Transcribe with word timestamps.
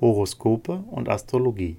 Horoskope 0.00 0.84
und 0.90 1.08
Astrologie. 1.08 1.76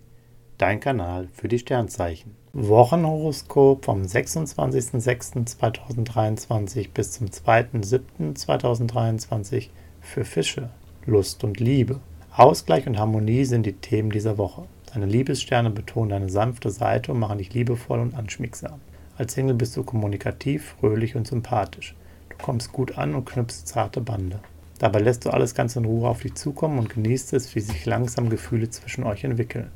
Dein 0.58 0.80
Kanal 0.80 1.28
für 1.34 1.48
die 1.48 1.60
Sternzeichen. 1.60 2.36
Wochenhoroskop 2.54 3.86
vom 3.86 4.02
26.06.2023 4.02 6.90
bis 6.94 7.12
zum 7.12 7.28
2.07.2023 7.28 9.70
für 10.02 10.26
Fische. 10.26 10.72
Lust 11.06 11.44
und 11.44 11.60
Liebe. 11.60 12.00
Ausgleich 12.36 12.88
und 12.88 12.98
Harmonie 13.00 13.46
sind 13.46 13.66
die 13.66 13.74
Themen 13.74 14.12
dieser 14.12 14.38
Woche. 14.38 14.66
Deine 14.94 15.06
Liebessterne 15.06 15.70
betonen 15.70 16.10
deine 16.10 16.30
sanfte 16.30 16.72
Seite 16.72 17.14
und 17.14 17.20
machen 17.20 17.38
dich 17.38 17.54
liebevoll 17.54 18.00
und 18.00 18.16
anschmiegsam. 18.16 18.82
Als 19.18 19.34
Single 19.34 19.56
bist 19.56 19.78
du 19.78 19.84
kommunikativ, 19.84 20.76
fröhlich 20.80 21.16
und 21.16 21.28
sympathisch. 21.28 21.96
Du 22.30 22.38
kommst 22.38 22.72
gut 22.72 22.98
an 22.98 23.14
und 23.16 23.26
knüpfst 23.26 23.68
zarte 23.68 24.02
Bande. 24.02 24.40
Dabei 24.80 25.00
lässt 25.00 25.26
du 25.26 25.30
alles 25.30 25.54
ganz 25.54 25.76
in 25.76 25.86
Ruhe 25.86 26.08
auf 26.08 26.22
dich 26.22 26.36
zukommen 26.36 26.80
und 26.80 26.90
genießt 26.90 27.34
es, 27.34 27.54
wie 27.54 27.60
sich 27.60 27.86
langsam 27.86 28.30
Gefühle 28.30 28.70
zwischen 28.70 29.04
euch 29.04 29.26
entwickeln. 29.26 29.72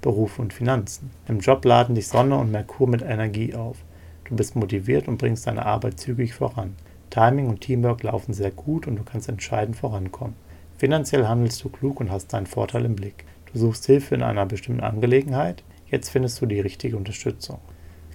Beruf 0.00 0.38
und 0.38 0.54
Finanzen. 0.54 1.10
Im 1.28 1.40
Job 1.40 1.62
laden 1.64 1.94
dich 1.94 2.08
Sonne 2.08 2.36
und 2.36 2.50
Merkur 2.50 2.88
mit 2.88 3.02
Energie 3.02 3.54
auf. 3.54 3.76
Du 4.24 4.34
bist 4.34 4.56
motiviert 4.56 5.08
und 5.08 5.18
bringst 5.18 5.46
deine 5.46 5.66
Arbeit 5.66 6.00
zügig 6.00 6.32
voran. 6.32 6.74
Timing 7.10 7.48
und 7.48 7.60
Teamwork 7.60 8.02
laufen 8.02 8.32
sehr 8.32 8.50
gut 8.50 8.86
und 8.86 8.96
du 8.96 9.02
kannst 9.02 9.28
entscheidend 9.28 9.76
vorankommen. 9.76 10.36
Finanziell 10.78 11.26
handelst 11.26 11.62
du 11.62 11.68
klug 11.68 12.00
und 12.00 12.10
hast 12.10 12.32
deinen 12.32 12.46
Vorteil 12.46 12.86
im 12.86 12.96
Blick. 12.96 13.26
Du 13.52 13.58
suchst 13.58 13.84
Hilfe 13.84 14.14
in 14.14 14.22
einer 14.22 14.46
bestimmten 14.46 14.80
Angelegenheit. 14.80 15.62
Jetzt 15.90 16.08
findest 16.08 16.40
du 16.40 16.46
die 16.46 16.60
richtige 16.60 16.96
Unterstützung. 16.96 17.58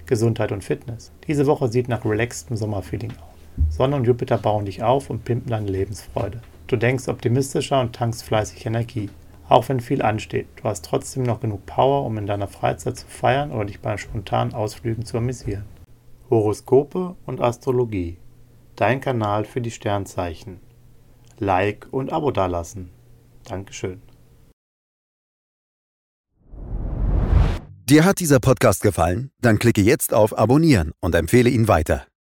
Gesundheit 0.06 0.50
und 0.50 0.64
Fitness. 0.64 1.12
Diese 1.28 1.46
Woche 1.46 1.68
sieht 1.68 1.88
nach 1.88 2.04
relaxedem 2.04 2.56
Sommerfeeling 2.56 3.12
aus. 3.12 3.35
Sonne 3.68 3.96
und 3.96 4.06
Jupiter 4.06 4.38
bauen 4.38 4.64
dich 4.64 4.82
auf 4.82 5.10
und 5.10 5.24
pimpen 5.24 5.50
deine 5.50 5.68
Lebensfreude. 5.68 6.40
Du 6.66 6.76
denkst 6.76 7.08
optimistischer 7.08 7.80
und 7.80 7.94
tankst 7.94 8.24
fleißig 8.24 8.66
Energie. 8.66 9.10
Auch 9.48 9.68
wenn 9.68 9.80
viel 9.80 10.02
ansteht, 10.02 10.48
du 10.56 10.64
hast 10.64 10.84
trotzdem 10.84 11.22
noch 11.22 11.40
genug 11.40 11.66
Power, 11.66 12.04
um 12.04 12.18
in 12.18 12.26
deiner 12.26 12.48
Freizeit 12.48 12.96
zu 12.96 13.06
feiern 13.06 13.52
oder 13.52 13.66
dich 13.66 13.80
bei 13.80 13.96
spontanen 13.96 14.54
Ausflügen 14.54 15.04
zu 15.04 15.18
amüsieren. 15.18 15.64
Horoskope 16.28 17.14
und 17.24 17.40
Astrologie. 17.40 18.18
Dein 18.74 19.00
Kanal 19.00 19.44
für 19.44 19.60
die 19.60 19.70
Sternzeichen. 19.70 20.60
Like 21.38 21.86
und 21.92 22.12
Abo 22.12 22.30
dalassen. 22.32 22.90
Dankeschön. 23.44 24.02
Dir 27.88 28.04
hat 28.04 28.18
dieser 28.18 28.40
Podcast 28.40 28.82
gefallen? 28.82 29.30
Dann 29.40 29.60
klicke 29.60 29.80
jetzt 29.80 30.12
auf 30.12 30.36
Abonnieren 30.36 30.90
und 31.00 31.14
empfehle 31.14 31.48
ihn 31.48 31.68
weiter. 31.68 32.08